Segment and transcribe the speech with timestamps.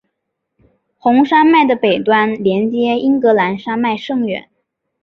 [0.97, 4.49] 红山脉的北端连接英格林山脉甚远。